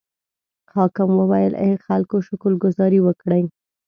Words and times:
حاکم 0.75 1.09
وویل: 1.15 1.53
ای 1.63 1.71
خلکو 1.85 2.15
شکر 2.27 2.51
ګذاري 2.63 2.99
وکړئ. 3.03 3.43